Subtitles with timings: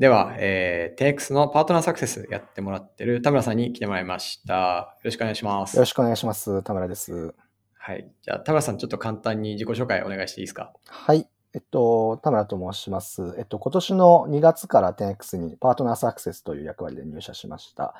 [0.00, 4.96] では、えー、10X のパートナーサクセスやってもらってる田村さんに来てもらいました。
[4.98, 5.76] よろしくお願いします。
[5.76, 6.62] よろしくお願いします。
[6.62, 7.34] 田村です。
[7.74, 8.10] はい。
[8.22, 10.72] じゃあ、田村さん、ちょっと簡単に自己紹介お願いしていいですか？
[10.88, 11.28] はい。
[11.52, 13.34] えっと、田村と申します。
[13.36, 17.94] えっと、今年の2月から 10X にパートナーサクセスという役割で入社しました。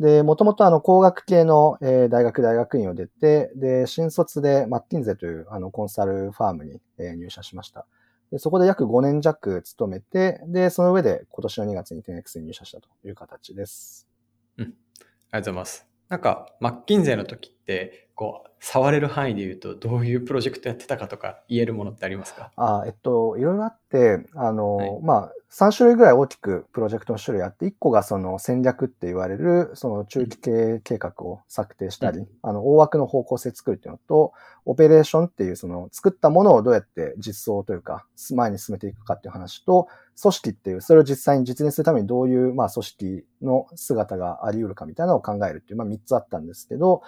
[0.00, 7.86] で、もともとあの工学系の、えー大学大学院を出て、で、新卒でマッキンゼというあのコンサルファームに、えー入社しました。
[8.32, 14.08] でそこで約5年弱勤めて、で、その上で今年の2月に 10X に入社したという形です。
[14.58, 15.86] うんありがとうございます。
[16.08, 17.52] なんか、マッキンゼーの時っ、
[18.14, 22.50] こう、触れる範囲で言うと、どういうプロジェクトやってたかとか言えるものってありますか？
[22.56, 25.00] あえっと、いろいろあって、あの、はい。
[25.02, 32.28] まあ、3種類ぐらい大きくプロジェクトの種類あって、1個がその戦略って言われる、その中期経営計画を策定したり、うん。
[32.42, 34.32] あの、大枠の方向性作るっていうのと、
[34.64, 39.88] オペレーションっていうその作ったものをどうやって実装というか、前に進めていくかっていう話と、
[40.20, 47.02] 組織っていう、それを実際に実現するためにどういう、まあ、組織の姿があり得るかみたいなのを考えるっていう、まあ、3つあったんですけど、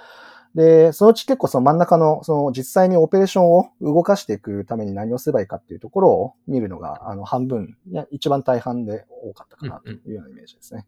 [0.55, 10.87] で、そのうち結構その真ん中の、その実際にオペレーションを動かしていくために何をすればいいかっていうところを見るのが、あの、半分、いや、一番大半で多かったかなというようなイメージですね。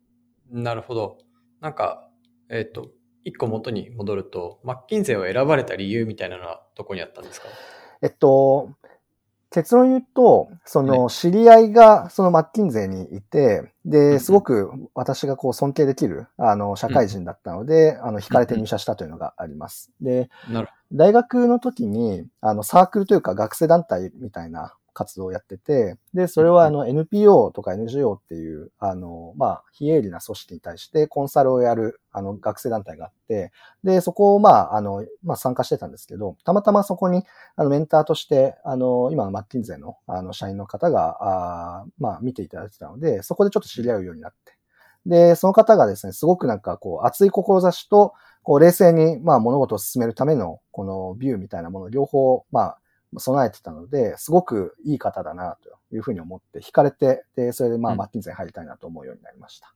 [0.50, 1.18] なるほど。
[1.60, 2.08] なんか、
[2.48, 2.88] えっ、と、
[3.22, 7.48] 一個元に戻ると、マッキンゼーを選ばれた理由みたいなのはどこにあったんですか？
[8.02, 8.70] えっと、
[9.50, 19.90] 結論言うと、そはの、知り合いが、そのマッキンゼーにいて、で、すごく私がこう尊敬できる、あの、社会人だったので、あの、惹かれて入社したというのがあります。
[20.00, 20.30] で、
[20.92, 33.52] 大学の時に、あの、サークルというか学生団体みたいな活動をやってて、で、それはあの NPO とか NGO っていう、あの、まあ、非営利な組織に対してコンサルをやる、あの、学生団体があって、
[33.84, 37.24] で、そこをまあ、あの、まあ、参加してたんですけど、たまたまそこに、
[37.56, 44.56] あの、メンターとして、あの、今のマッキンゼの、あの、社員の方が、あまあ、見ていただいてたので、そこでちょっと知り合うようになって、
[45.06, 52.78] で、その方がですね、すごくなんかこう、熱い志と、こう、冷静に、まあ、物事を進めるための、このビューみたいなもの両方、まあ、
[53.18, 59.72] 備えてたので、すごくいい方だな、というふうに思って、惹かれて、で、それでまあ、うんマッキンゼーに入りたいなと思うようになりました。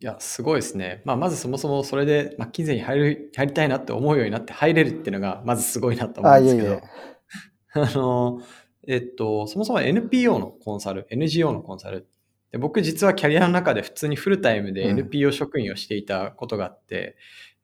[0.00, 1.00] いや、すごいですね。
[1.04, 6.68] まあ、まずそもそもそれでマッキンゼーに入る入りたいなって思うようになって入れるっていうのが、まずすごいなと思あ、うんですけど。
[6.68, 6.82] いえいえ。
[7.74, 8.40] あの、
[8.86, 12.06] えっと、そもそも NPO のコンサル、NGO のコンサル。
[12.52, 17.16] で僕実はキャリアの中で普通にフルタイムでうん NPO 職員をしていたことがあって、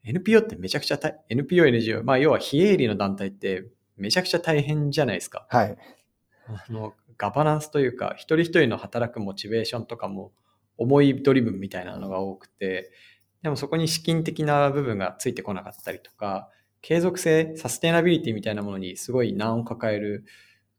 [0.04, 3.66] NPO ってめちゃくちゃ大 NPO、NGO、まあ要は非営利の団体って
[4.00, 5.47] めちゃくちゃ大変じゃないですか。
[5.49, 5.77] はい。
[6.49, 10.33] あの、ガバナンスというか、一人一人の働くモチベーションとかも
[10.78, 12.91] 思いドリブンみたいなのが多くて、
[13.43, 16.49] でもそこに資金的な部分がついてこなかったりとか、
[16.83, 20.25] 継続性、サステナビリティみたいなものにすごい難を抱える、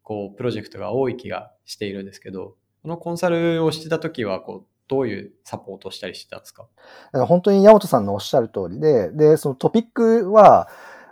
[0.01, 6.67] こう、プロジェクトが多い気がしているんですけど、このコンサルをしてた時は、こう、どういうサポートをしたりしてたんですか？
[7.13, 10.67] 本当に山本さんのおっしゃる通りで、で、そのトピックは、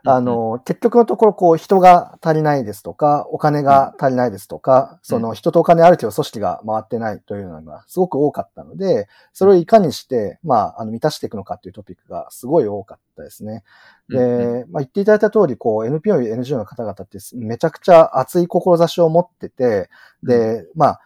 [0.06, 13.64] あの、結局のところ、こう、人が足りないですとか、お金が足りないですとか、その人とお金あるけど組織が回ってないというのがすごく多かったので、それをいかにして、まあ、あの、満たしていくのかっていうトピックがすごい多かったですね。
[14.10, 19.90] で、まあ、言っていただいた通り、こう、NPO、NGO の方々ってめちゃくちゃ熱い志を持ってて、
[20.24, 21.02] で、まあ、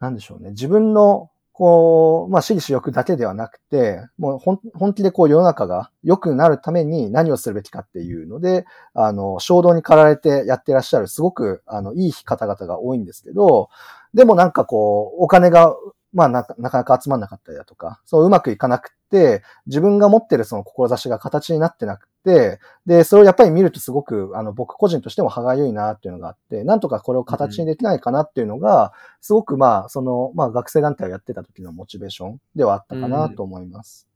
[0.00, 0.50] なんでしょうね。
[0.50, 13.68] 自分の、こう、まあ、私利私欲だけではなくて、もう本本気でこう世の中が良くなるために何をするべきかっていうので、あの、衝動に駆られてやってらっしゃる、すごく、あの、いい方々が多いんですけど、
[14.14, 15.76] でもなんかこう、お金が、
[16.14, 34.06] まあなかなかなか集まんなかったりだとか、そううまくいかなくて、自分が持ってるその志が形になってなく、で、それをやっぱり見るとすごく、あの、僕個人としても歯がゆいなっていうのがあって、なんとかこれを形にできないかなっていうのが、すごくまあ、その、まあ学生団体をやってた時のモチベーションではあったかなと思います。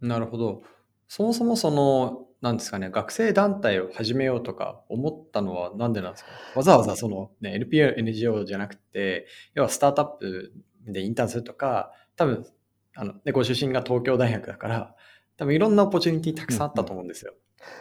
[0.00, 0.62] なるほど。
[1.08, 6.30] そもそもその、なんですかね、学生団体を始めようとか思ったのはなんでなんですか？
[6.56, 10.52] わざわざその、ね、NPO、NGO じゃなくて、要はスタートアップ
[10.88, 12.44] でインターンするとか、多分、
[12.96, 14.96] あの、で、ご出身が東京大学だから、
[15.36, 17.34] 多分いろんなオポチュニティたくさんあったと思うんですよ。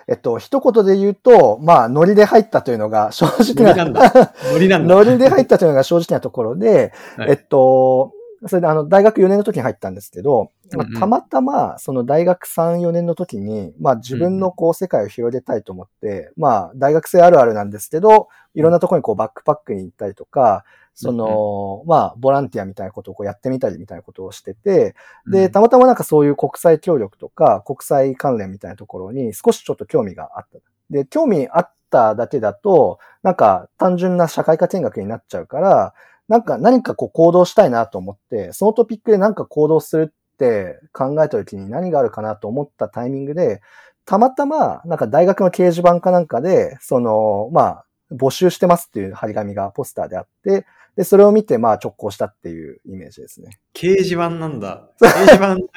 [0.08, 4.34] えっと、一言で言うと、まあ、ノリで入ったというのが 正直なんだ。
[4.52, 4.96] ノリなんだ。
[4.96, 8.14] ノリで入ったというのが 正直なところで、はいえっと、
[8.48, 24.96] それであの、大学4年の時に入ったんですけど、まあうんうんたまたま、その大学3、4年の時に、まあ自分のこう世界を広げたいと思って、まあ大学生あるあるなんですけど、いろんなところにこうバックパックに行ったりとか、その、まあ、ボランティアみたいなことをこうやってみたりみたいなことをしてて、
[25.26, 30.60] で、たまたまなんかそういう国際協力とか国際関連みたいなところに少しちょっと興味があった。
[30.90, 35.94] で、興味あっただけだと、なんか単純な社会科見学になっちゃうから、
[36.28, 43.62] なんか何かこう行動したいなと思って、そのトピックで何か行動するって考えた時に何があるかなと思ったタイミングで、
[44.06, 50.66] たまたま、なんか大学の掲示板かなんかで、その、まあ、募集してますっていう張り紙がポスターであって、
[50.96, 53.60] で、それを見て、まあ直行したっていうイメージですね。
[53.74, 54.90] 掲示板なんだ。
[55.02, 55.68] 掲示板なんか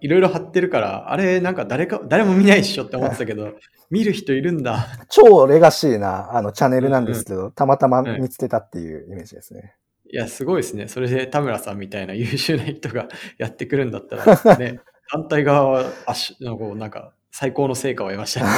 [0.00, 3.54] いろいろ貼ってるから、あれなんか誰か、誰も見ないっしょって思ってたけど、
[3.90, 4.86] 見る人いるんだ。
[5.10, 9.74] 超レガシーな、あの、チャンネルなんですけど、たまたま見つけたっていうイメージですね。
[10.12, 10.88] いや、すごいですね。
[10.88, 13.08] それで田村さんみたいな 優秀な人が
[13.38, 14.80] やってくるんだったら、ね、
[15.12, 18.50] 団体側は、あし、なんかなんか最高の成果を得ましたね。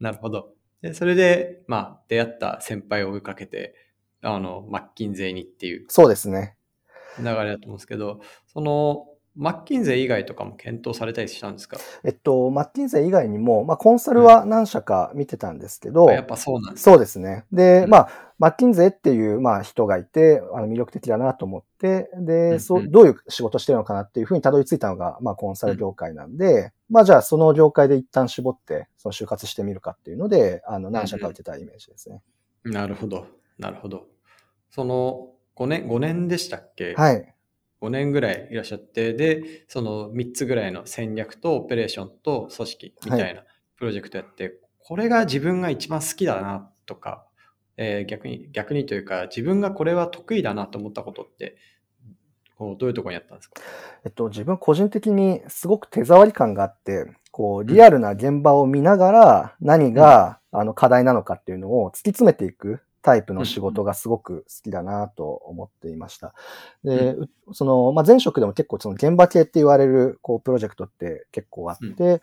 [0.00, 0.54] なるほど。
[0.82, 3.74] で、それで、まあ、出会った先輩を追いかけて、
[4.20, 6.56] あの、マッキンゼーにっていうそうですね。
[7.18, 11.78] 流れだと思うんですけど、その、マッキンゼー以外とかも検討されたりしたんですか？
[12.04, 17.46] えっと、マッキンゼー以外にも、まあ、コンサルは何社か見てたんですけど、やっぱそうなんですそうですね。
[17.50, 32.20] で、うんまあ、マッキンゼーっていう、まあ、人がいて、あの、魅力的だなと思って、うんで、うそう、んどういう仕事してるのかなっていうふうにたどり着いたのが、まあ、コンサル業界なんで、まあ、じゃあ、その業界で一旦絞って、その就活してみるかっていうので、あの、何社か受けたイメージですね。
[32.64, 33.28] なるほど。
[33.60, 34.08] なるほど。
[34.70, 36.94] その、5年、5年でしたっけ？
[36.96, 37.34] はい。
[37.80, 43.44] 5年ぐらいいらっしゃって、で、その3つぐらいの戦略とオペレーションと組織みたいな
[43.76, 47.28] プロジェクトやって、これが自分が一番好きだなとか、
[47.76, 51.56] えー逆に、逆にというか、自分がこれは得意だなと思ったことって、
[52.56, 53.60] こうどういうところにあったんですか？
[54.04, 66.34] えっと、自分個人的にすごく手触り感があって、こう、リアルな現場を見ながら何が、あの課題なのかっていうのを突き詰めていくタイプの仕事がすごく好きだなと思っていました。
[66.84, 72.20] で、うその、まあ、前職でも結構その現場系って言われる、こう、プロジェクトって結構あって、例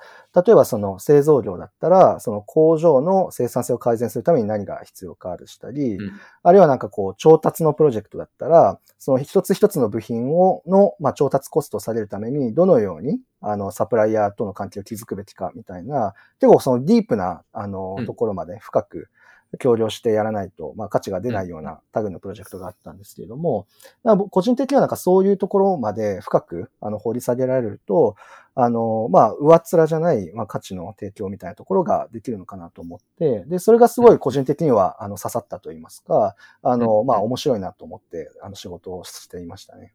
[0.54, 6.12] えばその製造業だったら、その工場の生産性を改善するために何が必要かあるしたり、うん。
[6.44, 19.10] あるいはなんかこう、調達のプロジェクトだったら、その一つ一つの部品を、の、まあ、調達コストを下げるために、どのように、あの、サプライヤーとの関係を築くべきか、みたいな、結構そのディープな、あのうん、ところまで深く
[19.58, 23.68] 協力してやらないと、まあ、価値が出ないようなタグのプロジェクトがあったんですけれども、
[24.04, 28.16] まあ僕個人的にはなんかそういうところまで深く、あの、掘り下げられると、
[28.56, 39.94] あの、まあ、上っ面じゃない、まあ、価値の提供みたいなところができるのかなと思って、で、それがすごい個人的には、あの、刺さったと言いますか、あの、うんまあ、面白いなと思って、あの、仕事をしていましたね。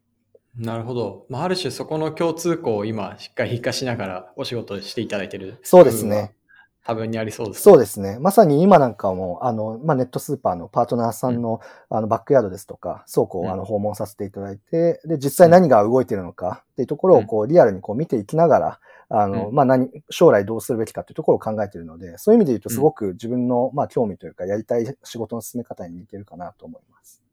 [0.57, 1.25] なるほど。
[1.29, 5.59] まあ、ある種そこの共通項を今しっかり活かしながらお仕事していただいてる。
[5.63, 6.33] そうですね。。
[6.85, 7.63] 多分にありそうです。
[7.63, 8.19] そうですね。
[8.19, 11.59] まさに今なんかも、あの、まあ、ネットスーパーのパートナーさんの、
[11.89, 18.79] あの、バックヤードですとか、倉庫うんをあの訪問させていただいて、で、実際何が動いているのかっていうところを、こう、リアルにこう見ていきながら、
[19.09, 27.23] あの、うんまあ、何、将来どうするべきかっていうところを考えているので、そういう意味で言うと、うんすごく自分の、まあ、興味というか、やりたい仕事の進め方に似てるかなと思います。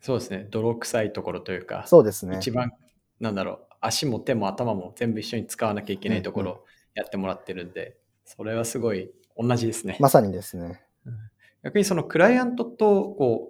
[0.00, 0.46] そうですね。
[0.50, 2.38] 泥臭いところというか、そうですね。
[2.38, 2.72] 一番、
[3.20, 6.64] なんだろう、足も手も頭も全部一緒に使わなきゃいけないところを
[6.94, 9.96] やってもらってるんで、それはすごい同じですね。
[10.00, 10.82] まさにですね。
[11.62, 13.48] 逆にそのクライアントと、こ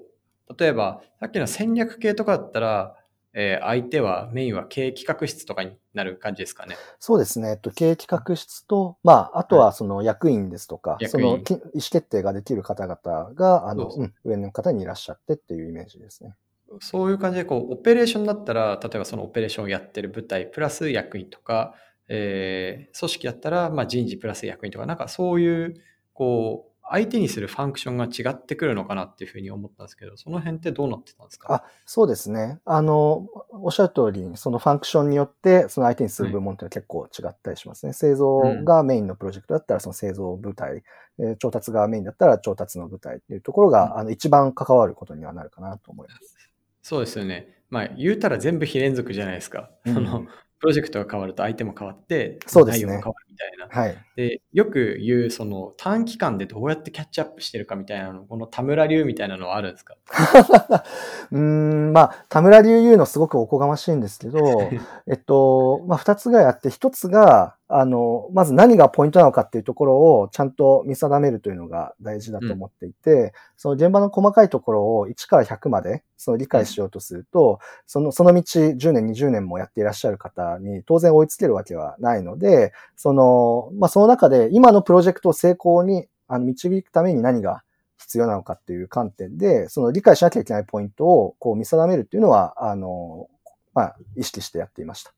[0.49, 2.97] う、例えば、さっきの戦略系とかだったら、
[3.37, 6.77] えー相手は、メインは経営企画室とかになる感じですかね。
[7.01, 7.51] そうですね。
[7.51, 16.37] えっと、経営企画室と、まあ、あとはその役員ですとか、そ役員のき意思決定ができる方々が、あの、うん、上の方にいらっしゃってっていうイメージですね。
[16.81, 21.75] そういう感じで、こう、オペレーションだったら、例えばそのオペレーションをやってる部隊、プラス役員とか、
[22.09, 25.75] えー組織だったら、まあ、人事プラス役員とか、なんかそういう、
[26.13, 31.53] こう、相手にするファンクションが違ってくるのかなっていうふうに思ったんですけど、その辺ってどうなってたんですか？
[31.55, 32.61] あ、そうですね。
[32.67, 37.95] あの、おっしゃる通り、そのファンクションによって、その相手にする部門っていうのは結構違ったりしますね。
[37.95, 40.83] 製造がメインのプロジェクトだったら、その製造部隊、
[41.19, 46.37] えー調達がメインだったら調達の部隊っていうところが、うんあの、一番関わることにはなるかなと思います。
[46.83, 47.49] そうですよね。
[47.71, 49.71] まあ、言うたら全部非連続じゃないですか。
[49.87, 50.27] うんその
[50.65, 53.83] プロジェクトが変わると相手も変わって、そうですね内容も変わるみたいな。
[53.83, 53.97] はい。
[54.17, 59.97] で、よく言う、その短期間でどうやってキャッチアップしてるかみたいなの、この田村流みたいなのはあるんですか？
[61.33, 64.41] うーん、まあ、田村流言うのすごくおこがましいんですけど、
[65.07, 87.65] えっと、まあ、二つぐらいあって、一つが、あの、まず何がポイントなのかっていうところをちゃんと見定めるというのが大事だと思っていて、その現場の細かいところを1から100まで、その理解しようとすると、その、その道10年、20年もやっていらっしゃる方に当然追いつけるわけはないので、その、まあ、その中で今のプロジェクトを成功にあの導くために何が
[87.99, 93.27] 必要なのかっていう観点で、その理解しなきゃいけないポイントをこう見定めるっていうのは、あの、
[93.75, 95.13] まあ、意識してやっていました。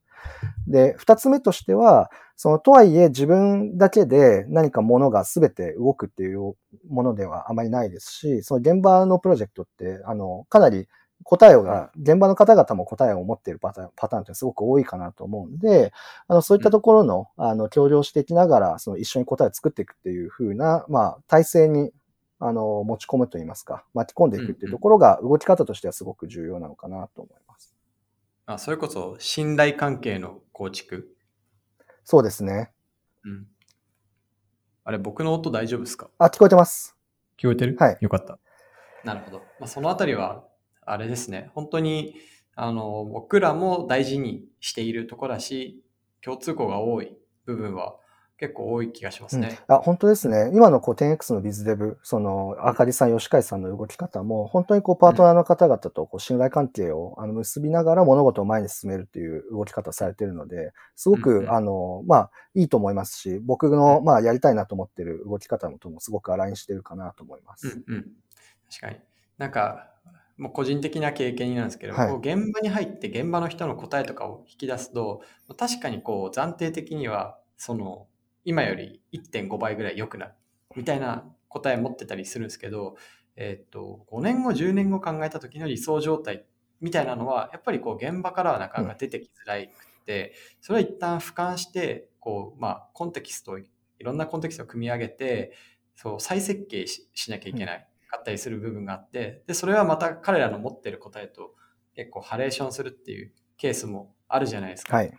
[0.66, 6.54] で、二つ目としては、その、とはいえ自分だけで何かものが全て動くっていう
[6.88, 10.86] ものではあまりないですし、その現場のプロジェクトって、あの、かなり
[11.24, 15.92] 答えが、現場の方々も答えを持っているパターン、パターンってすごく多いかなと思うんで、
[16.28, 21.90] あの、そういったところの、あの、協力していきながら、その一緒に答えを作っていくっていう風な、まあ、体制に、
[22.38, 27.75] あの、持ち込むといいますか、巻き込んでいくっていうところが、動き方としてはすごく重要なのかなと思います。
[28.48, 31.08] あ、それこそ、信頼関係の構築？
[32.04, 32.72] そうですね。
[33.24, 33.46] うん。
[34.84, 36.10] あれ、僕の音大丈夫ですか？
[36.18, 36.96] あ、聞こえてます。
[37.38, 37.76] 聞こえてる？
[37.76, 37.98] はい。
[38.00, 38.38] よかった。
[39.02, 39.38] なるほど。
[39.58, 40.44] まあ、そのあたりは、
[40.82, 41.50] あれですね。
[41.54, 42.14] 本当に、
[42.54, 45.82] あの、僕らも大事にしているところだし、
[46.20, 47.96] 共通項が多い部分は
[48.38, 49.58] 結構多い気がしますね。
[49.68, 50.50] うん、あ本当ですね。
[50.52, 67.82] 今のこう 10X のビズデブ、その、あかりさん、吉海さんの動き方も、本当にこうパートナーの方々とこう信頼関係をあの結びながら物事を前に進めるっていう動き方されているので、すごく、あの、まあ、いいと思いますし、僕の、まあ、やりたいなと思ってる動き方ともすごくアラインしてるかなと思います。
[67.86, 68.02] うん、うん、
[68.70, 68.96] 確かに。
[69.38, 69.90] なんか、
[70.36, 75.22] もう個人的な経験になるんですけど、はい、こう現場に入って現場の人の答えとかを引き出すと、
[75.56, 78.06] 確かにこう暫定的には、その
[78.46, 80.32] 今より1.5倍ぐらい良くなる
[80.76, 82.96] みたいな答え持ってたりするんですけど、
[83.34, 86.46] えっ、と、5年後、10年後考えた時の理想状態
[86.80, 89.68] みたいなのは、やっぱりこう現場からはなかなか出てきづらく
[90.06, 93.68] て、それは一旦俯瞰して、こう、まあ、コンテキストい
[94.00, 95.52] ろんなコンテキストを組み上げて、
[95.96, 101.54] そう、再設計しなきゃいけないかったりする部分があって、で、それはまた彼らの持ってる答えと
[101.94, 104.96] 結構ハレーションするっていうケースもあるじゃないですか。
[104.96, 105.12] はい。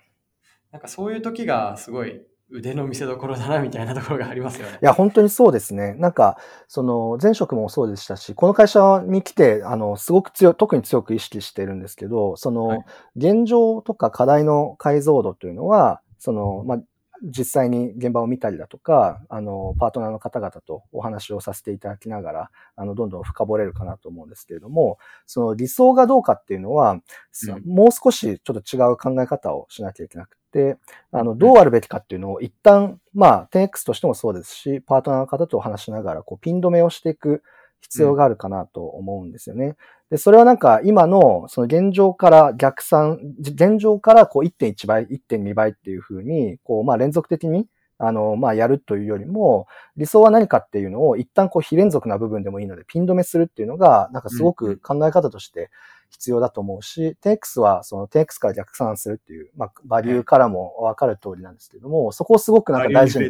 [0.71, 4.79] なんかそういう時がすごい腕の見せ所だなみたいなところがありますよね。
[4.81, 5.95] いや、本当にそうですね。
[5.95, 6.37] なんか、
[6.67, 12.85] その、前職もそうでしたし、この会社に来て、あの、すごく強い、特に強く意識してるんですけど、その、はい、
[13.17, 16.79] 現状とか課題の解像度というのは、その、まあ、
[17.23, 30.77] 実際に現場を見たりだとか、あの、パートナーの方々とお話をさせていただきながら、あの、どんどん深掘れるかなと思うんですけれども、その理想がどうかっていうのは、うん、もう少しちょっと違う考え方をしなきゃいけなくて、
[31.11, 37.43] あの、どうあるべきかっていうのを一旦、まあ、10X としてもそうですし、パートナーの方とお話しながら、こう、ピン止めをしていく
[37.81, 39.75] 必要があるかなと思うんですよね。
[40.09, 47.67] で、それはなんか今のその現状から逆算、現状からこう1.1倍、1.2倍っていうふうに、こうまあ連続的に
[47.99, 55.69] あの、まあ、やるというよりも、理想は何かっていうのを一旦こう非連続な部分でもいいのでピン止めするっていうのが、なんかすごく考え方として
[56.09, 63.25] 必要だと思うし、10X はその 10X から逆算するっていう、まあ、バリューからもわかる通りなんですけども、そこをすごくなんか大事に。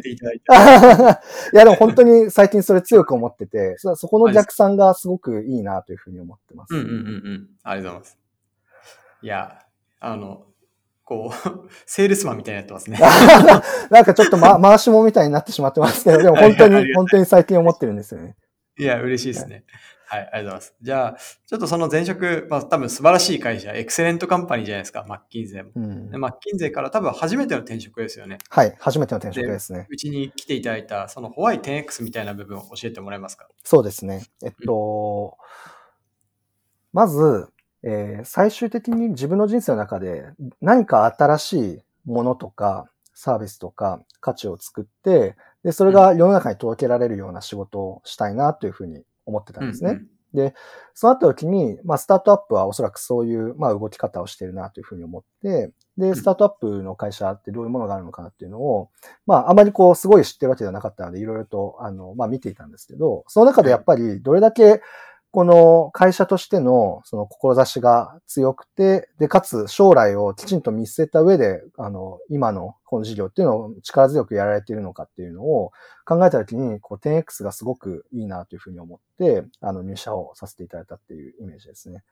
[1.52, 6.74] や、でも本当に最近それ強く思ってて、そこの逆算がすごくいいなというふうに思ってます。
[6.74, 7.48] うんうんうんうん。
[7.62, 8.18] ありがとうございます。
[9.22, 9.58] いや、
[10.00, 10.46] あの、
[11.04, 12.98] こう、 セールスマンみたいになってますね。
[13.90, 18.36] なんかちょっと、ま、回しもみたいになってしまってますけど、でも本当に、本当に最近思ってるんですよね。
[18.78, 19.64] いや、嬉しいですね。
[20.10, 20.74] はい、ありがとうございます。
[20.80, 25.70] じゃあ、ちょっとその前職、まあ多分素晴らしい会社、エクセレントカンパニーじゃないですか、マッキンゼも。
[25.76, 28.38] うん、マッキンゼから多分初めての転職ですよね。
[28.48, 29.86] はい、初めての転職ですね。
[29.90, 33.48] うちに来ていただいた、そのホワイ 10X みたいな部分を教えてもらえますか？
[33.62, 34.24] そうですね。
[34.42, 35.68] えっと、うん、
[36.94, 37.48] まず、
[37.82, 40.24] えー、最終的に自分の人生の中で
[40.62, 49.90] 何か新しいものとかサービスとか価値を作って、で、それが世の中に届けられるような仕事をしたいなというふうに思ってたんですね。
[49.90, 50.54] うんうん、で、
[50.94, 58.90] そうなった時に、まあ、スタートアップはおそらくそういう、まあ、動き方をしてるなというふうに思って、で、スタートアップの会社ってどういうものがあるのかなっていうのを、
[59.26, 64.80] まあ、あまりこう、すごい知ってるわけではなかったので、いろいろと、あの、まあ、見ていたんですけど、その中でやっぱり、どれだけ、
[65.30, 75.72] この会社としてのその志が強くて、で、かつ将来をきちんと見据えた上で、あの、今のこの事業っていうのを力強くやられているのかっていうのを
[76.06, 82.04] 考えたときに、こう 10X がすごくいいなというふうに思って、あの、入社をさせていただいたっていうイメージですね。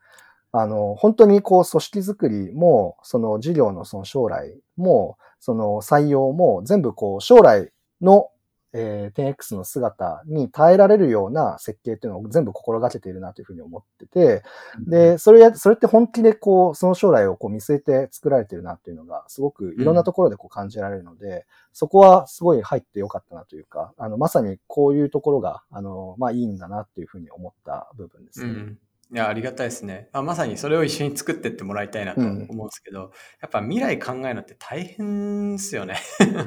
[0.51, 7.71] あの、本当にこう組織づくりも、その事業のその将来も、その採用も全部こう将来
[8.01, 8.29] の
[8.73, 14.43] えー、10X の姿に耐えられるような設計っていうのを全部心がけているなというふうに思ってて、
[14.87, 21.43] で、それや、それって本気でこう、その将来をこう見据えて作られてるなっていうのが、すごくいろんなところでこう感じられるので、うん、
[21.73, 28.49] そこはすごい入ってよかったなというか、あの、まさにこういうところが、あの、まあいいんだなっていうふうに思った部分ですね。
[28.49, 28.77] うん
[29.09, 30.09] いや、ありがたいですね。
[30.11, 35.95] あまさにそれを一緒に作ってってもらいたいなと思うんですけど、うん、やっぱ未来考えるのって大変ですよね。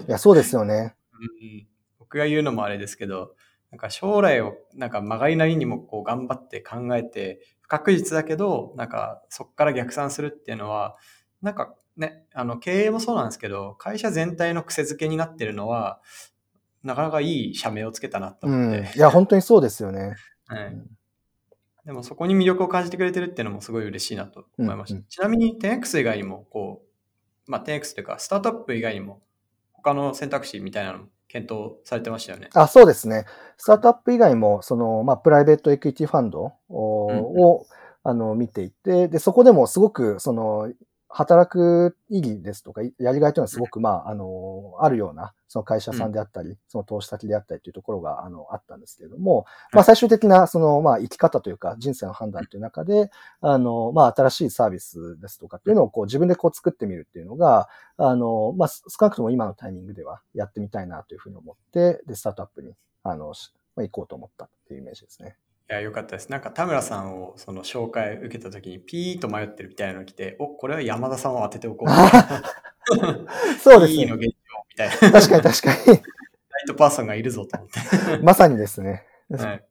[0.06, 0.94] いや、そうですよね。
[1.14, 1.79] うん
[2.11, 3.37] 僕が言うのもあれですけど、
[3.71, 10.97] なんか将来をなんか曲がりなりにもこう頑張って考えて、不確実だけど、なんかそこから逆算するっていうのは、
[11.40, 16.00] なんかね、あの、経営もそうなんですけど、会社全体の癖づけになってるのは、
[16.83, 18.79] なかなかいい社名をつけたなと思って。
[18.79, 20.17] うん、いや、本当にそうですよね。
[20.47, 20.83] はい。
[21.87, 24.95] でもそこに魅力を感じてくれてるっていうのもすごい嬉しいなと思いました。
[24.97, 26.83] うんうんちなみに 10X 以外にも、こ
[27.47, 29.23] う、まあ 10X というか、スタートアップ以外にも、
[29.73, 32.49] 他の選択肢みたいなのも検討されてましたよね。
[32.54, 33.25] あ、そうですね。
[33.56, 37.66] スタートアップ以外も、その、まあ、プライベートエクイティファンドを、うんを
[38.02, 40.72] あの、見ていて、で、そこでもすごく、その、
[41.12, 65.37] 働く意義ですとか、やりがいというのはすごく、まあ、あの、あるような、その会社さんであったり、その投資先であったりというところが、あの、あったんですけれども、まあ、最終的な、その、まあ、生き方というか、人生の判断という中で、あの、まあ、新しいサービスですとかっていうのを、こう、自分でこう作ってみるっていうのが、あの、まあ、少なくとも今のタイミングではやってみたいなというふうに思って、で、スタートアップに、あの、しまあ、行こうと思ったっていうイメージですね。
[65.70, 66.28] いや、よかったです。
[66.30, 71.88] なんか田村さんをその紹介受けた時にピーと迷ってるみたいなのが来て、お、これは山田さんを当てておこう。
[73.62, 74.00] そうですね。
[74.00, 74.30] いいの現状
[74.68, 75.12] みたいな。
[75.12, 76.02] 確かに確かライ
[76.66, 78.16] トパーソンがいるぞと思って。
[78.16, 78.22] に。
[78.24, 79.06] まさにですね。
[79.30, 79.64] はい。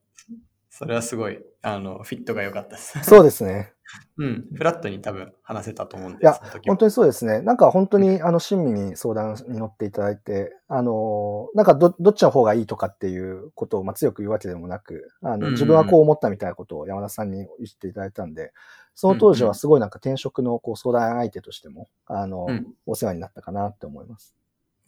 [0.70, 2.98] それはすごい、あの、フィットが良かったです。
[3.04, 3.74] そうですね。
[4.18, 4.46] うん。
[4.54, 7.40] フラットに多分話せたと思うんで、いや本当にそうですね。
[7.40, 18.52] なんか本当に、あの、親身に相談に乗っていただいて、あの、なんかど、どっちの方がいいとかっていうことを、まあ、強く言うわけでもなく、あの、自分はこう思ったみたいなことを山田さんに言っていただいたんで、
[18.94, 24.34] その当時はすごいなんか転職のこう相談相手としても、あの、うんお世話になったかなって思います。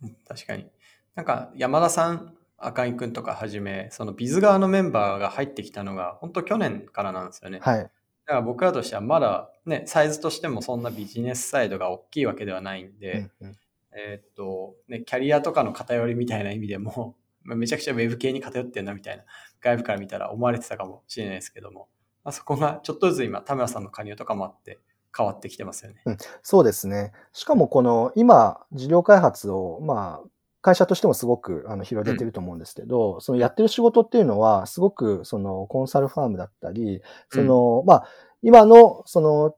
[0.02, 0.66] うん確かに。
[1.14, 7.58] なんか、山田さん、赤井くんとかはじめ、そのビズ側のメンバーが入ってきたのが、本当去年からなんですよね。
[7.60, 7.90] はい。
[8.26, 13.56] だから僕らとしてはまだね、サイズとしてもそんなビジネスサイドが大きいわけではないんで、うんうん
[13.94, 19.24] えーっと、ね、キャリアとかの偏りみたいな意味でも、 まあめちゃくちゃウェブ系に偏ってんなみたいな、
[19.60, 21.88] 外部から見たら思われてたかもしれないですけども、
[22.24, 24.80] まあ、そこがちょっとずつ今、田村さんの加入とかもあって
[25.16, 26.02] 変わってきてますよね。
[26.42, 27.12] そうですね。
[27.32, 30.28] しかもこの今、事業開発を、まあ、
[30.62, 38.08] 会社としてもすごくあの広げてると思うんですけど、そのやってる仕事っていうのは、すごくそのコンサルファームだったり、その、まあ、
[38.42, 39.56] 今の、その、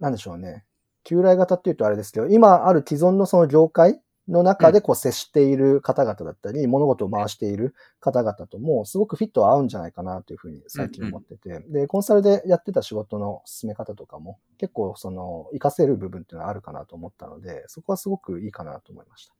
[0.00, 0.64] なんでしょうね。
[1.04, 19.39] 旧来型っていうとあれですけど、今ある既存のその業界の中でこう接している方々だったり、物事を回している方々とも、すごくフィットは合うんじゃないかなというふうに最近思ってて、で、コンサルでやってた仕事の進め方とかも、結構その、活かせる部分っていうのはあるかなと思ったので、そこはすごくいいかなと思いました。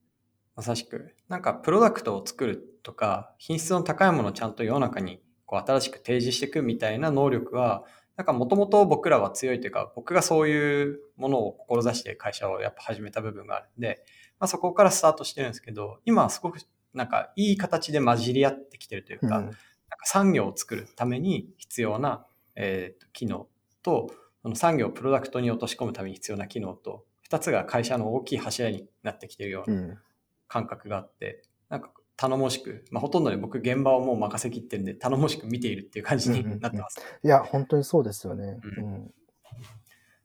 [0.61, 1.15] まさしく。
[1.29, 7.85] なんか、プロダクトを作るとか、品質の高いものをちゃんと世の中にこう新しく提示していくみたいな能力は、
[8.19, 14.05] なんかもともと僕らは強いというか、僕がそういうものを志して会社をやっぱ始めた部分があるんで、
[14.39, 16.59] まあそこからスタートしてるんですけど、今はすごく
[16.93, 19.57] なんかいい形で混じり合ってきてるというか、うんなんか
[20.05, 23.49] 産業を作るために必要な、えーと機能
[23.83, 24.11] と、
[24.43, 29.75] その産業をプロダクトに落とし込むために必要な機能と、二つが会社の大きい柱になってきているようう。
[29.75, 29.99] なん
[30.51, 37.01] 感覚があって、なんか頼もしく、まあ、ほとんどで僕現場をもう任せきってるんで、頼もしく見ているっていう感じになってます。
[37.25, 38.59] いや、本当にそうですよね。
[38.77, 39.15] ううん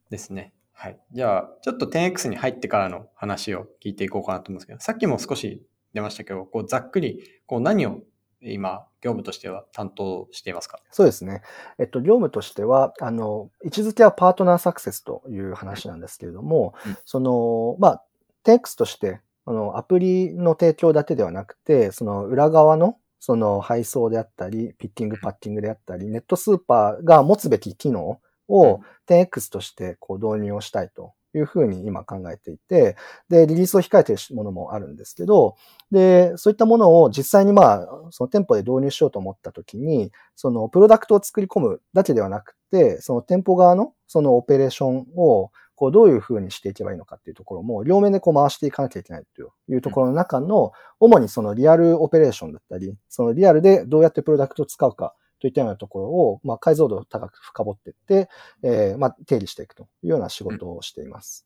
[0.10, 0.54] ですね。
[0.74, 1.00] はい。
[1.14, 8.02] じゃあ、ちょっと 10X に入ってからの話を聞いていこうかなと思うんですけど、さっきも少し出ましたけど、こうざっくり、こう何を
[8.42, 10.80] 今、業務としては担当していますか？
[10.92, 11.42] そうですね。
[11.80, 18.04] えっと、業務としては、あの、位置づけはパートナーサクセスという話なんですけれども、うんその、まあ、
[18.44, 32.96] 10X として、あの、アプリの提供だけではなくて、その裏側の、その配送であったり、ピッキング、パッキングであったり、ネットスーパーが持つべき機能を 10X としてこう導入をしたいというふうに今考えていて、
[33.30, 35.56] で、リリースを控えているものもあるんですけど、
[35.92, 58.30] で、そういったものを実際にまあ、その店舗で導入しようと思ったときに、そのプロダクトを作り込むだけではなくて、その店舗側のそのオペレーションをこうどういうふうにしていけばいいのかっていうところも両面でこう回していかなきゃいけないというところの中の、主にそのリアルオペレーションだったり、そのリアルでどうやってプロダクトを使うかといったようなところを、まあ、解像度を高く深掘っていって、
[58.64, 61.46] えーまあ、定理していくというような仕事をしています。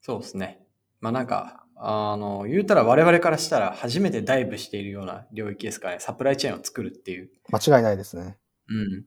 [0.00, 0.60] そうですね。
[1.00, 7.30] まあなんか、あの、言うたら我々からしたら初めてダイブしているような領域ですからね、サプライチェーンを作るっていう。
[7.50, 8.38] 間違いないですね。
[8.68, 9.04] うん。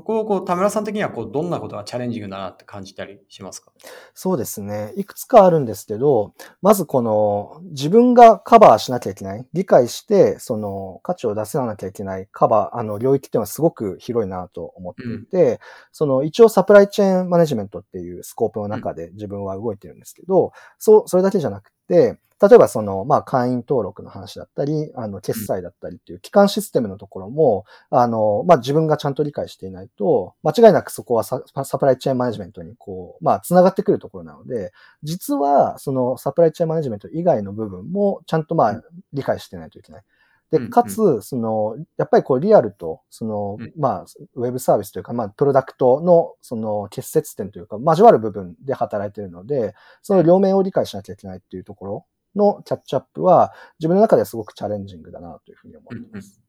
[0.00, 3.72] ここをこう、田村さん的にはこう、どんなことがチャレンジングだなって感じたりしますか？
[4.14, 4.92] そうですね。
[4.96, 15.60] いくつかあるんですけど、まずこの自分がカバーしなきゃいけない、理解してその価値を出せなきゃいけないカバー、あの領域っていうのはすごく広いなと思っていて、
[15.92, 21.79] その一応サプライチェーンマネジメントっていうスコープの中で自分は動いてるんですけど、そう、それだけじゃなくて、
[22.42, 34.72] 例えばその、まあ、会員登録の話だったり、あの、決済だったりっていう基幹システムのところも、あの、まあ、自分がちゃんと理解していないと、間違いなくそこはササプライチェーンマネジメントにこう、まあ、繋がってくるところなので、
[35.02, 40.02] 実は、そのサプライチェーンマネジメント以外の部分も、ちゃんとまあ、理解してないといけない。
[40.50, 56.40] で、かつ、その、やっぱりこう、リアルと、その、まあ、ウェブサービスというか、まあ、プロダクトの、その、結節点というか、交わる部分で働いているので、その両面を理解しなきゃいけないっていうところのキャッチアップは、自分の中ではすごくチャレンジングだなというふうに思ってます。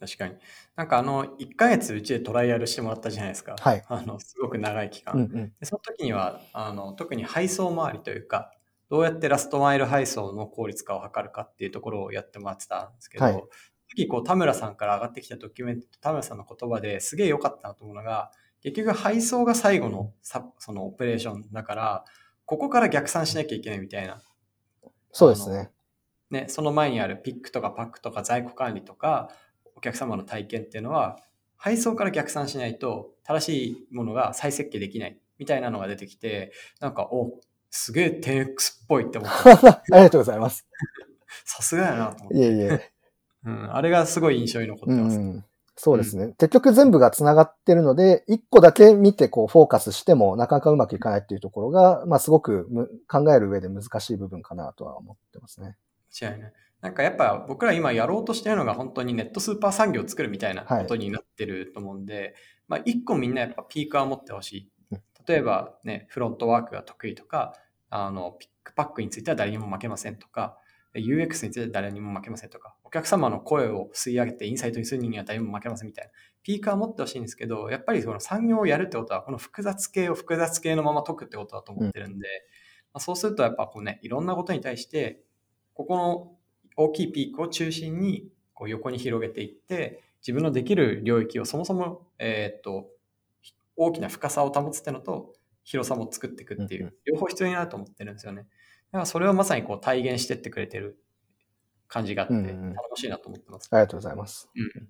[0.00, 0.34] 確かに。
[0.76, 3.56] なんかあの、1ヶ月うちでトライアルしてもらったじゃないですか。
[3.58, 3.82] はい。
[3.88, 5.14] あの、すごく長い期間。
[5.14, 8.53] うんうん、でその時には、あの、特に配送周りというか、
[8.90, 13.42] どうやってラストマイル配送の効率化を図るかっていうところをやってもらってたんですけど、はい、
[13.88, 18.30] 次こう田村さんから上がってきたドキュメント田村さんの言葉ですげえ良かったなと思うのが、
[18.62, 20.12] 結局配送が最後の
[20.58, 22.04] そのオペレーションだから、
[22.46, 24.22] ここから逆算しなきゃいけないみたいな。
[25.12, 25.70] そうですね。
[26.30, 29.30] ね、その前にあるピックとかパックとか在庫管理とか、
[29.76, 31.18] お客様の体験っていうのは、
[31.56, 37.40] 配送から逆算しないと正しいものが再設計できないみたいなのが出てきて、なんか、お、
[37.76, 39.50] すげえ 10X っぽいって思った。
[39.68, 40.64] ありがとうございます。
[41.44, 42.36] さすがやなと思って。
[42.38, 42.92] いえいえ。
[43.46, 45.18] うん、あれがすごい印象に残ってます。
[45.18, 45.44] うん
[45.76, 46.26] そうですね。
[46.26, 52.68] うん、結局全部が繋がってるので、一個だけ見てこうフォーカスしてもなかなかうまくいかないっていうところが、まあすごく
[53.08, 55.76] 考える上で難しい部分かなとは思ってますね。
[56.12, 56.52] 違いない。
[56.80, 62.34] なんかやっぱ僕ら今やろうとしてるのが本当にネットスーパー産業を作るみたいなことになってると思うんで、はい、
[62.68, 64.70] まあ一個みんなやっぱピークは持ってほしい。
[65.26, 67.54] 例えばね、フロントワークが得意とか、
[67.90, 70.58] あの、ピックパックについては誰にも負けませんとか、
[70.94, 76.10] UX については誰にも負けませんとか、お客様の声を吸い上げてインサイトにするには誰にも負けませんみたいな。
[76.42, 82.32] ピークは持ってほしいんですけど、やっぱりその産業をやるってことは、この複雑系を複雑系のまま解くってことだと思ってるんで、うん、
[82.94, 85.22] まあ、そうするとやっぱこうね、いろんなことに対して、
[85.74, 86.36] ここの
[86.76, 92.88] 大きいピークを中心にこう横に広げていって、自分のできる領域をそもそも、えー、っと、
[93.76, 98.42] 大きな深さを保つってのと、広さも作っていくっていう、両方必要になると思ってるんですよね。
[98.42, 98.46] だ
[98.92, 100.98] からそれをまさにこう体現してってくれてる
[101.88, 104.50] 感じがあって、頼もしいなと思ってます、ありがとうございます。
[104.54, 104.88] うん。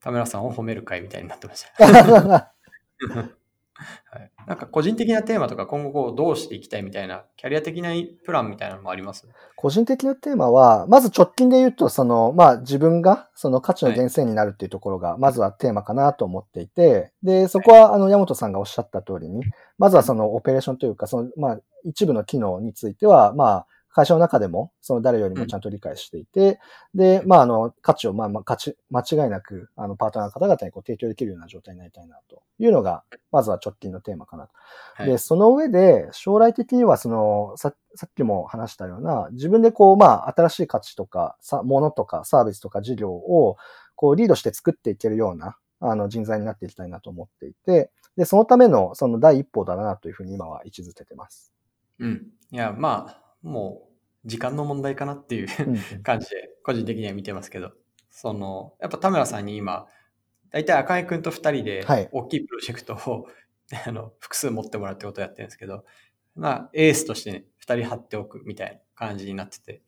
[0.00, 2.54] 田村さんを褒める会みたいになってました。
[4.12, 7.90] はい、なんか個人的なテーマとか今後こうどうしていきたいみたいなキャリア的な
[8.26, 9.28] プランみたいなのもあります？
[9.54, 19.44] 個人的なテーマは、まず直近で言うと、その、まあ自分がその価値の源泉になるっていうところが、まずはテーマかなと思っていて、で、そこはあの、山本さんがおっしゃった通りに、
[19.78, 26.60] まずはそのオペレーションというか、その、まあ一部の機能については、まあ、会社の中でも、その誰よりもちゃんと理解していて、
[26.94, 34.48] うん、で、まあ、あの、価値を、まあ、まあ、価値、間違いなく、あの、パートナーの方々にこう提供できるような状態になりたいな、というのが、まずは直近のテーマかな。
[34.94, 43.56] はい、で、その上で、将来的には、その、さ、さっきも話したような、自分でこう、まあ、新しい価値とか、さ、ものとか、サービスとか事業を、
[43.96, 51.52] こう、リードして作っていけるような、あの、人材になっていきたいなと思っていて、で、そのための、その第一歩だな、というふうに今は位置づけてます。
[51.98, 52.26] うん。
[52.50, 53.88] いや、まあ、も
[54.24, 55.48] う、時間の問題かなっていう
[56.02, 57.72] 感じで、個人的には見てますけど、
[58.10, 59.86] その、やっぱ田村さんに今、
[60.50, 65.84] 大体赤井くんと二人で大きいプロジェクトを、はい、あの、複数持ってもらうってことをやってるんですけど、
[66.34, 69.82] まあ、エースとしてね、二人貼っておくみたいな感じになってて、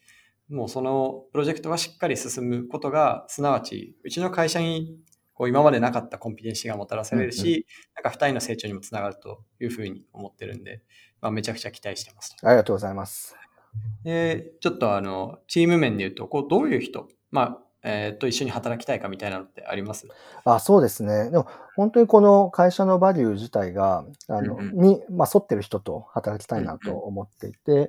[0.48, 4.96] もうそのプロジェクトがしっかり進むことが、すなわち、うちの会社に
[5.34, 7.62] こう今までなかったコンピテンシがもたらされるし、うんうん、
[7.96, 10.82] なんか二人の成長にもつながるというふうに思ってるんで、
[11.20, 12.36] まあ、めちゃくちゃ期待してます。
[12.42, 13.41] ありがとうございます。
[14.04, 20.06] で、ちょっとあの、チーム面で言うと、こう、どういう人、まあ、えー、と一緒に働きたいかみたいなのってあります？
[20.44, 21.30] あそうですね。
[21.30, 27.72] でも本当にこの会社のバリュー自体が、あの、うんうん、に、まあ、沿ってる人と働きたいなと思っていて。
[27.72, 27.88] うんうん、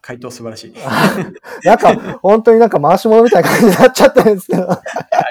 [0.00, 0.74] 回答素晴らしい。
[1.66, 4.70] なんか、本当になんか回し物みたいな感じになっちゃってるんですけど。
[4.72, 4.80] あ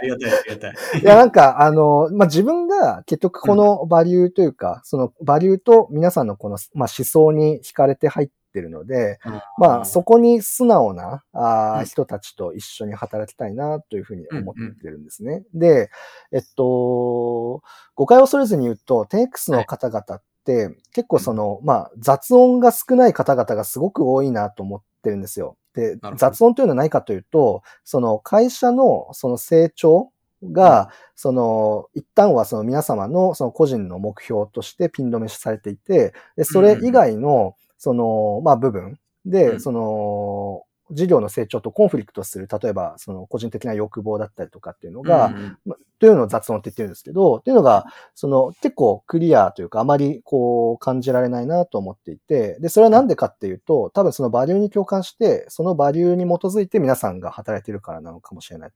[0.04, 1.02] りがたい、ありがたい。
[1.02, 9.20] いや、なんか、あの、まあ、自分が結局このバリューというか、うん、そのバリューと皆さんのこの、まあ、思想に惹かれて入ってってるので、
[9.58, 15.44] まあ、そこに素直なあ人たちと一緒に働きたいなというふうに思ってるんですね。
[15.54, 15.92] で、
[16.32, 17.62] えっと、
[17.96, 25.58] 誤解を恐れずに言うと、10X の方々って結構その、まあ、雑音が少ない方々がすごく多いなと思ってるんですよ。
[25.74, 30.12] で、雑音というのは何かというと、その会社のその成長
[30.44, 47.86] が、その、一旦はその皆様のその個人の目標としてピン止めされていて、で、それ以外のその、まあ部分で、その、事業の成長とコンフリクトする、例えば、その個人的な欲望だったりとかっていうのが、うんうんまというのを雑音って言ってるんですけど、っていうのが、
[48.16, 58.72] その結構クリアというか、あまりこう感じられないなと思っていて、で、それはなんでかっていうと、多分そのバリューに共感して、そのバリューに基づいて皆さんが働いているからなのかもしれない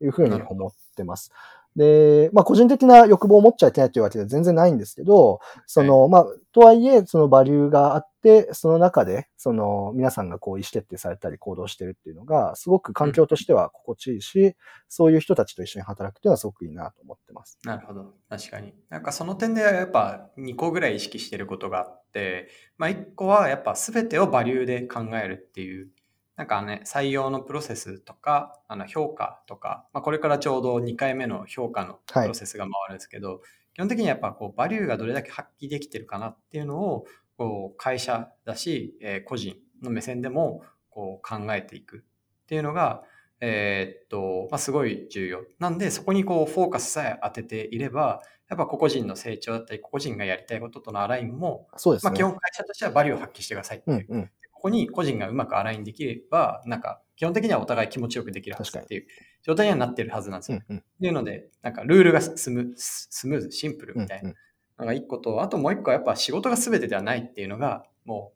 [0.00, 1.32] というふうに思ってます。
[1.76, 14.54] で、まあ個人的な欲望を持っちゃいけないというわけでは全然ないんですけど、その、まあ、とはいえ、そのバリューがあって、その中で、その皆さんがこう意思決定されたり行動してるっていうのが、すごく環境としては心地いいし、
[14.88, 17.58] そういう人たちと一緒に働くっていうのはすごくいいなと思ってます。
[17.64, 18.12] なるほど。
[18.28, 18.74] 確かに。
[18.90, 25.88] なんかその点ではやっぱ2個ぐらい意識してることがあって、まあ1個はやっぱ全てをバリューで考えるっていう、
[26.36, 33.42] なんかね、採用のプロセスとか、あの評価とか、まあこれからちょうど2回目の評価のプロセスが回るんですけど、
[33.74, 42.00] 基本的にやっぱこうバリューがどれだけ発揮できてるかなっていうのを、こう会社だし、えー個人の目線でもこう考えていくっ
[42.46, 43.02] ていうのが、
[43.40, 45.40] えーっと、まあ、すごい重要。
[45.58, 52.12] なんで、そこにこう、フォーカスさえ当てていれば、やっぱ個々人の成長だったり、個々人がやりたいこととのアラインも、まあ、そうですね。
[52.14, 54.30] 基本会社としてはバリューを発揮してくださいっていう。
[54.64, 54.78] うんうん。
[54.78, 59.06] ここに個人がうまくアラインできれば、なんか、基本的にはお互い気持ちよくできるはずっていう
[59.42, 60.60] 状態にはなってるはずなんですよ。
[60.68, 60.80] うんうん。
[60.80, 64.36] っていうので、なんか、ルールがスムスムーズ、シンプルみたいなうん
[64.78, 68.32] のが一個と、あともう一個はやっぱ仕事が全てではないっていうのが、も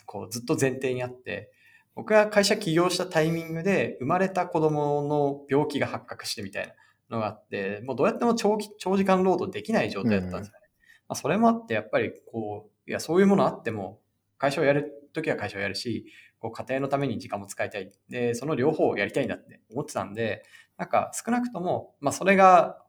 [0.00, 1.50] う、こう、ずっと前提にあって、
[1.94, 6.72] 僕が会社起業したタイミングで生まれた子供の病気が発覚してみたいな
[7.10, 10.68] のがあって、もうどうやっても長期長時間労働できない状態だったんですよね。
[11.08, 14.00] まあ、それもあって、やっぱりこう、いや、そういうものあっても、
[14.38, 16.06] 会社をやるときは会社をやるし、
[16.38, 17.92] こう家庭のために時間も使いたい。
[18.08, 20.44] で、その両方をやりたいんだって思ってたんで、
[20.76, 22.82] なんか少なくとも、まあそれが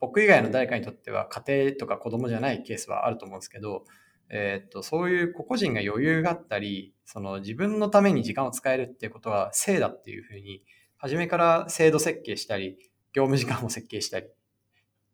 [0.00, 3.84] 僕以外の誰かにとっては家庭とか子供じゃないケースはあると思うんですけど、
[4.30, 10.64] えーっと、そういう個々人が余裕があったり、その自分のために時間を使えるっていうことは正だっていうふうに、
[10.96, 12.78] 初めから制度設計したり、
[13.12, 14.28] 業務時間を設計したり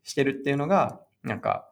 [0.02, 1.68] してるっていうのが、なんか、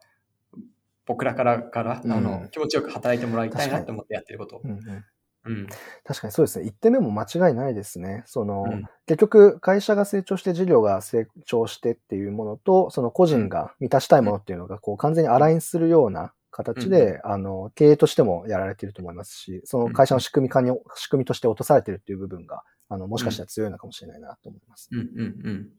[1.05, 4.61] 僕らからから、うんあの気持ちよく働いてもらいたいなって思ってやってること。
[4.63, 5.05] うんうん。
[5.45, 5.67] うん。
[6.03, 6.65] 確かにそうですね。
[6.65, 8.23] 1点目も間違いないですね。
[8.25, 24.89] その、うん結局、会社が成長して事業が成長してっていうものと、その個人が満たしたいものっていうのが、こう、完全にアラインするような形で、あの、経営としてもやられていると思いますし、その会社の仕組み化に、仕組みとして落とされているっていう部分が、あの、もしかしたら強いのかもしれないなと思います。
[24.91, 25.07] うんうん
[25.43, 25.69] うん。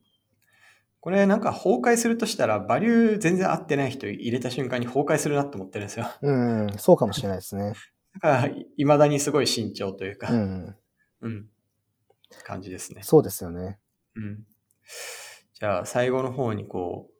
[1.07, 6.07] これなんか崩壊するとしたら、バリュー全然合ってない人入れた瞬間に崩壊するなって思ってるんですよ。
[6.21, 7.75] うん、そうかもしれないですね。
[8.15, 10.77] だから、いまだにすごい慎重というか、うん、
[11.21, 11.47] うん、
[12.43, 13.03] 感じですね。
[13.05, 13.79] そうですよね。
[14.17, 14.45] うん。
[15.55, 17.15] じゃあ、最後の方にこう、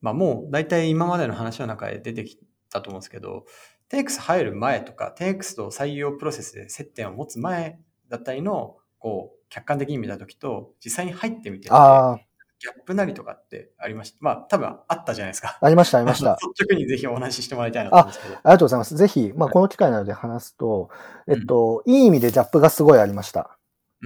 [0.00, 2.38] まあもう大体今までの話の中で出てき
[2.70, 3.46] たと思うんですけど、
[3.88, 12.20] テイクス入る前とか、テイクスと採用プロセスで接点を持つ前だったりの、こう、客観的に見たときと、実際に入ってみてて、あ
[12.64, 14.16] ギャップなりとかってありました？
[14.22, 15.58] まあ多分あったじゃないですか。
[15.60, 16.38] あ、ありました、ありました。
[16.56, 18.34] 率直にぜひお話ししてもらいたいなと思うんですけど。
[18.34, 18.96] ありがとうございます。
[18.96, 20.88] ぜひ、まあ、この機会なので話すと、
[21.28, 23.58] えっと、いい意味でギャップがすごいありました。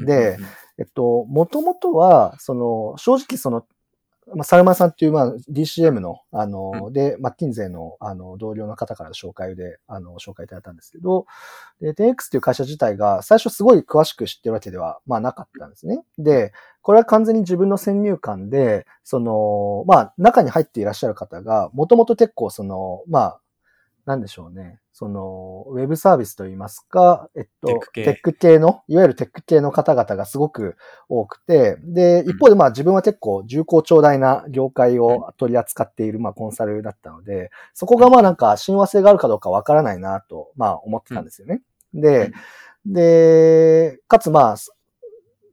[0.04, 0.48] でうんうん
[0.80, 3.66] えっと、もともとは、その、正直その、
[4.34, 11.26] まあ、サルマンさんっていう、まあ、DCM の、あの、で、マッキンゼーの、あの、同僚の方から紹介で、あの、紹介いただいたんですけど、
[11.80, 16.02] で、10X っていう会社自体が、最初すごい詳しく知ってるわけでは、まあ、なかったんですね。
[16.18, 23.40] で、これは完全に自分の先入観で、その、まあ、中に入っていらっしゃる方が、もともと結構その、まあ、
[24.04, 24.80] なんでしょうね。
[24.98, 28.02] その、ウェブサービスといいますか、えっと、テック系。
[28.02, 30.76] テック系の、いわゆるテック系の方々がすごく
[31.08, 41.62] 多くて、で、一方でまあ自分は結構重厚長大な業界を取り扱っているまあコンサルだったので、そこがまあなんか親和性があるかどうかわからないなと、まあ思ってたんですよね。
[41.94, 42.32] で、
[42.84, 44.56] で、かつまあ、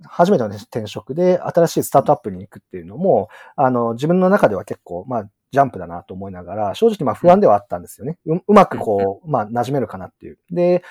[0.07, 8.17] 初めての転職で新しいスタートアップに行くっていうのも、あの、自分の中では結構、まあ、ジャンプだなと思いながら、正直まあ不安ではあったんですよね。
[8.25, 10.37] ううまくこう、まあ、馴染めるかなっていう。
[10.51, 10.83] で、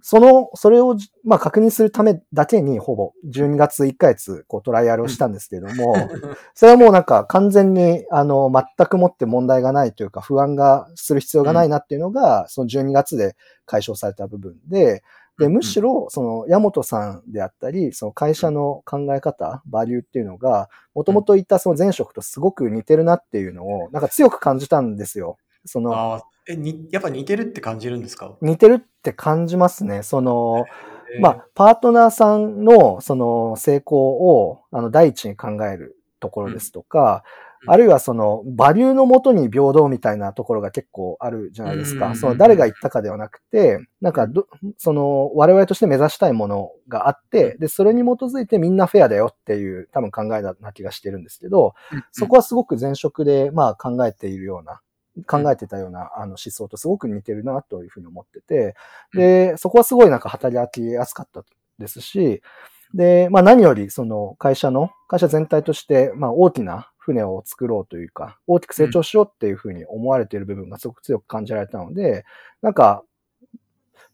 [0.00, 5.96] その、それを、まあ、確認するためだけに、ほぼ、12月1ヶ月、こう、トライアルをしたんですけれども、
[6.54, 15.02] それはもうなんか、完全に、あの、全くもって問題がないというか、不安がする必要がないなっていうのが、その12月で解消された部分で、
[15.38, 25.36] で、むしろ、その、山本さんであったり、その会社の考え方、バリューっていうのが、もともと言ったその前職とすごく似てるなっていうのを、なんか強く感じたんですよ。
[25.64, 28.36] その、ああ、え、に、やっぱ似てるって感じるんですか？
[28.40, 30.02] 似てるって感じますね。
[30.02, 30.64] その、
[31.14, 37.24] えーまあ、パートナーさんの、その、成功を、あの、第一に考えるところですとか、
[37.66, 42.08] あるいはその、バリューのもとに平等みたいなところが結構あるじゃないですか。
[42.08, 44.46] うんその、誰が言ったかではなくて、なんかど、
[44.78, 51.74] その、我々として目指したいものがあって、で、それに基づいてみんなフェアだよっていう多分考えな気がしてるんですけど、
[52.12, 54.80] そこはすごく前職で、まあ考えているような、
[55.26, 58.74] 考えてたようなあの思想とすごく似てるなというふうに思ってて、
[59.14, 61.42] で、そこはすごいなんか働きやすかった
[61.78, 62.42] ですし、
[62.94, 72.24] で、まあ何よりその会社の、会社全体として、まあ大きな船を作ろうというか、大きく成長しようっていうふうに思われている部分がすごく強く感じられたので、
[72.62, 73.04] なんか、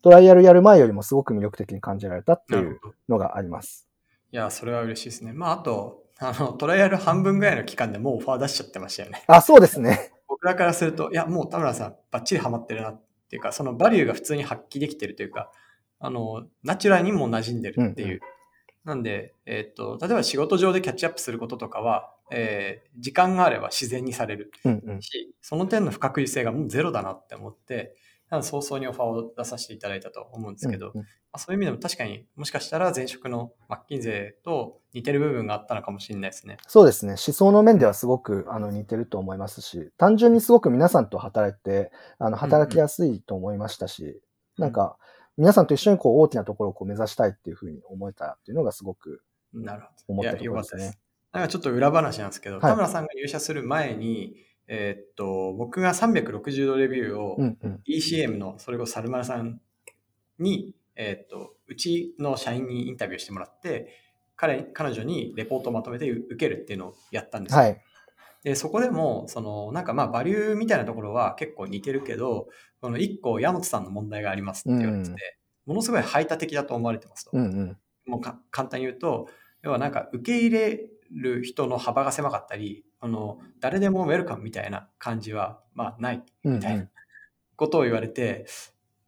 [0.03, 2.81] トライアルやる前よりもすごく魅力的に感じられたっていう。
[3.09, 3.89] のがあります。
[4.33, 5.33] いや、それは嬉しいですね。
[5.33, 9.25] まあ、あと、あの、トライアル半分ぐらいの期間でもうオファー出しちゃってましたよね。
[9.27, 10.13] あ、そうですね。
[10.29, 15.51] 僕らからすると、いや、もう田村さん、バッチリハマってるなっていうか、そのバリューが普通に発揮できてるというか、
[15.99, 18.21] あの、ナチュラルにも馴染んでるっていう。
[18.85, 25.03] うんうなんで、えっと、例えば仕事上でキャッチアップすることとかは、えー時間があれば自然にされるうんうん。
[25.03, 27.97] し、その点の不確実性がもうゼロだなって思って、
[28.41, 34.03] 早々にオファーを出させていただいたと思うんですけど、うんうんまあ、そういう意味でも確かにもしかしたら前職のマッキン
[34.43, 36.57] と似てる部分があったのかもしれないですね。
[36.67, 37.13] そうですね。
[37.13, 44.21] 思想の面ではすごくあの似てると思いますし、単純にすごく皆さんと働いて、あの働きやすいと思いましたし、
[44.57, 44.97] なんか
[45.39, 49.93] 皆さんと一緒にこう大きなところをこう目指したいっていうふうに思えたっていうのがすごくなるほど。
[50.09, 50.99] 思ったところですねよかったです。。
[51.33, 54.37] なんかちょっと裏話なんですけど、はい田村さんが入社する前に、
[54.69, 57.39] えーっと、僕が360度レビューを。
[57.89, 59.61] ECM のそれこそサルマルさん
[60.39, 63.97] に、えーっと、うちの社員にインタビューしてもらって、
[64.37, 67.61] 彼彼女にレポートをまとめて受けるっていうのをやったんですよ。
[67.61, 67.83] はい。
[68.45, 72.49] で、そこでも、その、なんかまあ、バリューみたいなところは結構似てるけど、
[72.81, 75.17] この1個、山本さんの問題がありますって言われてて、うん
[75.65, 77.31] ものすごい排他的だと思われてますと。
[77.35, 77.79] うんうん。
[78.05, 79.29] もうか簡単に言うと、
[79.63, 86.89] 要はなんか受け入れる人の幅が狭かったり、あの、誰でもウェルカムみたいな感じは、まあ、ないうんみたいな
[87.57, 88.47] ことを言われて、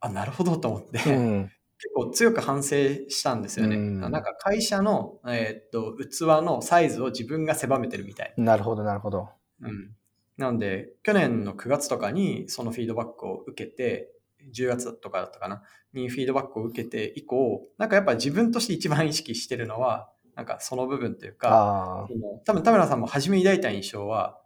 [0.01, 1.51] あ、なるほどと思って、うん。
[1.93, 2.75] 構強く反省
[3.09, 3.75] したんですよね。
[3.75, 8.43] うんなんか会社の、えーっと器のサイズを自分が狭めてるみたいな。
[8.43, 9.29] なるほど、なるほど。
[9.61, 9.95] うん、
[10.37, 14.11] なので、去年の9月とかにそのフィードバックを受けて、
[14.53, 22.07] 10月とかだったかな、にフィードバックを受けて以降、なんかやっぱ自分として一番意識してるのは、なんかその部分というか、
[22.45, 24.39] 多分田村さんも初め抱いた印象は、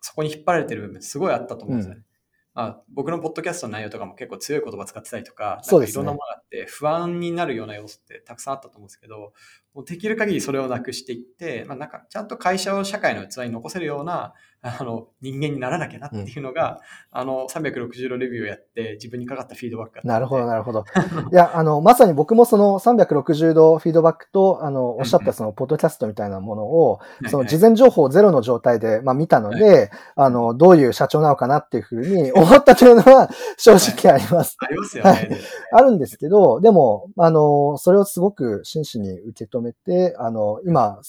[0.00, 2.00] そこに引っ張られてる部分すごいあったと思うんですよね。
[2.00, 2.08] うんま
[2.54, 5.92] あ、僕のポッドキャストの内容とかも結構強い言葉使ってたりとか、そうですね。
[5.92, 9.32] いろんなものがあって不安になるような要素ってたくさんあったと思うんですけど、
[9.74, 16.80] もうできる限りそれをなくしていって、まあ、なんかちゃんと会社を社会の器に残せるようなあの人間にならなきゃなっていうのが、
[17.10, 20.84] あの360度レビューをやって自分にかかったフィードバックなるほど、なるほど。
[21.32, 34.56] いや、あの、まさに僕もその360度フィードバックと、あの、おっしゃったその、ポッドキャストみたいなものを、その事前情報をゼロの状態で、まあ見たので、あの、どういう社長なのかなっていうふうに 思ったというのは正直あります。
[34.60, 35.40] ありますよね。
[35.72, 41.00] あるんですけど、でも、あの、それをすごく真摯に受け止めて、あの、今、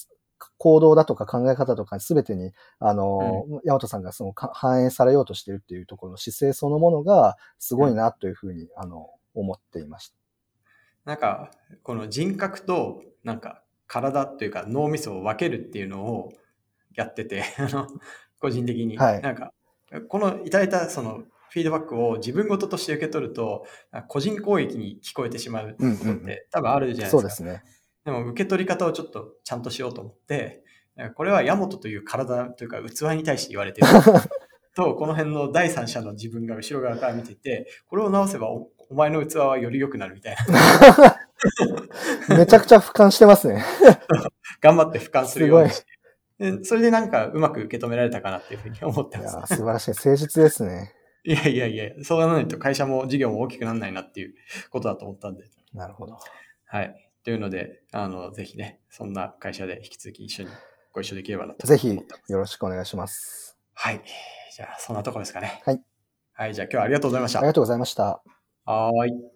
[0.57, 10.15] 行動だとか考え方とかすべてに、あの、山本さんがそのか反映されようとしているっていうところの姿勢そのものが、すごいなというふうに、あの、思っていました。
[11.05, 16.33] なんか、この人格と、なんか、体というか脳みそを分けるっていうのを
[16.95, 17.87] やってて、 あの、
[18.39, 18.97] 個人的に。
[18.97, 19.53] はいなんか、
[20.07, 23.67] このいただいたそのフィードバックを自分事として受け取ると、
[24.07, 27.11] 個人攻撃に聞こえてしまうことっうんうんうんて多分あるじゃないですか。
[27.11, 27.63] そうですね。
[28.05, 30.63] でも受け取り方をちょっとちゃんとしようと思って、
[31.15, 33.87] これはヤモトという体というか器に対して言われてる。
[34.75, 41.17] と、この辺の第三者の自分が後ろ側から見てて、これを直せばおお前の器はより良くなるみたいな。
[42.37, 43.63] めちゃくちゃ俯瞰してますね。
[44.61, 45.85] 頑張って俯瞰するようにして。
[46.51, 49.53] でそれでなんかうまく受け止められたかなっていうふうに思ってます。
[49.53, 49.91] ー、素晴らしい。
[49.91, 50.93] 誠実ですね。
[51.23, 54.35] いやいやいや、そうならないと会社も事業も大きくならないなっていう
[54.69, 55.45] ことだと思ったんで。
[55.73, 56.19] なるほど。
[56.65, 57.12] はい。
[57.23, 60.49] というので、あの、ぜひね、そんな会社で引き続き一緒に
[60.91, 61.87] ご一緒できればなとぜひ。
[61.89, 63.57] よろしくお願いします。
[63.73, 64.01] はい。
[64.55, 65.61] じゃあ、そんなところですかね。
[65.65, 65.81] はい。
[66.33, 66.53] はい。
[66.53, 67.39] じゃあ、今日はありがとうございました。
[67.39, 68.21] ありがとうございました。
[68.65, 69.32] はーい。